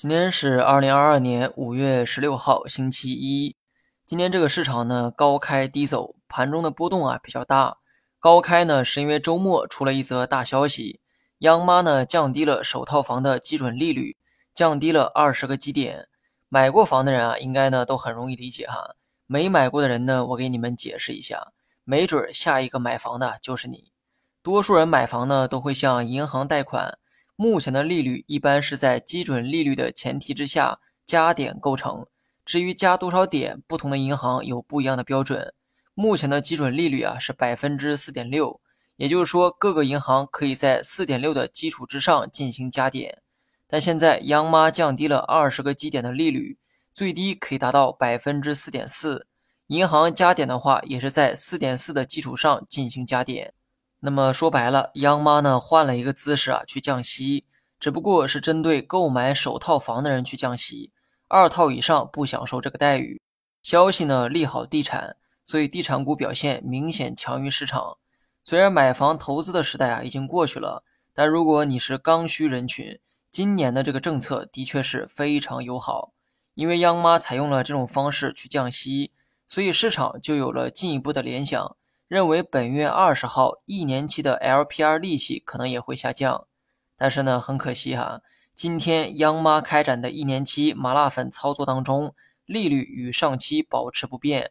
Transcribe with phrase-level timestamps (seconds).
[0.00, 3.54] 今天是二零二二年五月十六号，星期一。
[4.06, 7.76] 今天这个市场呢，高开低走，盘中的波动啊比较大。
[8.18, 11.02] 高开呢，是因为周末出了一则大消息，
[11.40, 14.16] 央妈呢降低了首套房的基准利率，
[14.54, 16.08] 降低了二十个基点。
[16.48, 18.94] 买过房的人啊，应该呢都很容易理解哈。
[19.26, 21.48] 没买过的人呢，我给你们解释一下，
[21.84, 23.92] 没准下一个买房的就是你。
[24.42, 26.99] 多数人买房呢，都会向银行贷款。
[27.42, 32.04] 目前的利率一般是在基准利率的前提之下加点构成，
[32.44, 35.54] 至于加多少点，不同的银行有不一样的标准。
[35.94, 38.60] 目前的基准利率啊是百分之四点六，
[38.98, 43.22] 也就是说各个银行可以在四点六的基础之上进行加点。
[43.66, 46.58] 但现在央妈降低了二十个基点的利率，
[46.94, 49.26] 最低可以达到百分之四点四，
[49.68, 53.54] 银行加点的话也是在四点四的基础上进行加点。
[54.02, 57.44] 那么说白了，央妈呢换了一个姿势啊去降息，
[57.78, 60.90] 只不过是针对购买首套房的人去降息，
[61.28, 63.20] 二套以上不享受这个待遇。
[63.62, 67.98] 消息呢利好地产，所以地产股表现明显强于市场。
[68.42, 70.82] 虽然买房投资的时代啊已经过去了，
[71.12, 72.98] 但如果你是刚需人群，
[73.30, 76.14] 今年的这个政策的确是非常友好，
[76.54, 79.12] 因为央妈采用了这种方式去降息，
[79.46, 81.76] 所以市场就有了进一步的联想。
[82.10, 86.48] 认为本月二十号一年期的 LPR 利息可能也会下降，
[86.96, 88.20] 但是呢，很可惜哈，
[88.52, 92.12] 今天央妈开展的一年期麻辣粉操作当中，
[92.46, 94.50] 利率与上期保持不变。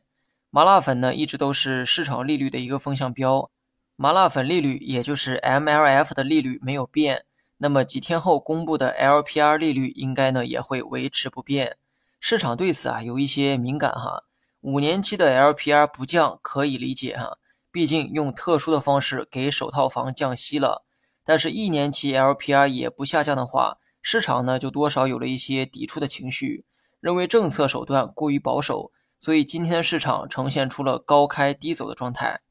[0.50, 3.52] 麻辣粉呢，一直都是市场利率的一个风向标，
[3.98, 7.26] 麻辣粉利率也就是 MLF 的利率没有变，
[7.58, 11.76] 那么几天后公布的 LPR 利率应该呢也会维持不变。
[12.22, 14.24] 市场对此啊有一些敏感哈，
[14.62, 17.36] 五年期的 LPR 不降可以理解哈。
[17.80, 20.84] 毕竟用特殊的方式给首套房降息了，
[21.24, 26.66] 但是一年期 LPR 也不下降的话，市场呢就多少有了一些抵触的情绪，
[27.00, 32.42] 认为政策手段过于保守，所以今天的市场呈现出了高开低走的状态。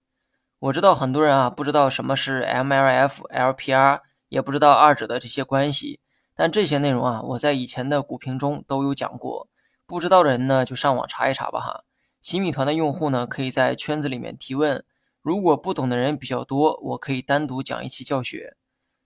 [0.60, 4.00] 我知道很多人啊不知道什么是 MLF、LPR，
[4.30, 6.00] 也不知道二者的这些关系，
[6.34, 9.50] 但这些内容啊我在以前的股评中都有讲过，
[9.86, 11.84] 不知道的人呢就上网查一查吧哈。
[12.22, 14.82] 洗米团的用户呢可以在圈子里面提问。
[15.28, 18.56] 如果不懂的人比较多，我可以单独讲一期教学。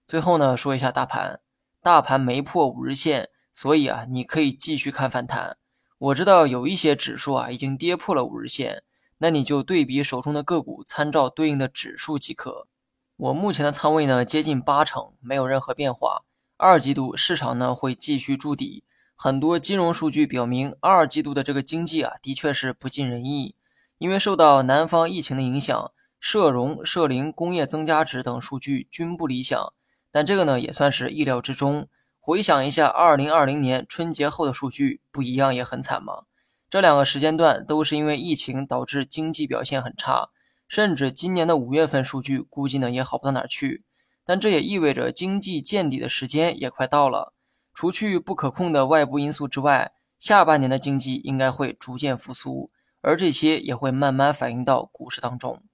[0.06, 1.40] 最后呢，说一下大盘，
[1.82, 5.56] 大盘没破五日线，所以啊，你可以继续看反弹。
[5.98, 8.84] 我知道有一些指数啊已经跌破了五日线，
[9.18, 12.68] 那你就对比手中的个股，参照对应的指数即可。
[13.16, 16.22] 我目前的仓位呢接近八成，没有任何变化。
[16.56, 18.84] 二季度市场呢会继续筑底，
[19.16, 23.56] 很多金融数据表明，二季度的这个经济啊的确是不尽人意，
[23.98, 25.90] 因为受到南方疫情的影响。
[26.24, 29.74] 社融、社零工业增加值等数据均不理想，
[30.12, 31.88] 但这个呢也算是意料之中。
[32.20, 36.22] 回想一下，二零二零年春节后的数据不一样也很惨吗？
[36.70, 40.28] 这两个时间段都是因为疫情导致经济表现很差，
[40.68, 43.82] 甚至今年的五月份数据估计呢也好不到哪去。
[44.24, 47.34] 但这也意味着经济见底的时间也快到了。
[47.74, 55.64] 除去不可控的外部因素之外，下半年的经济应该会逐渐复苏，而这些也会慢慢反映到股市当中。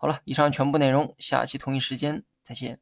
[0.00, 2.78] 好了，以上全部内容，下期同一时间再见。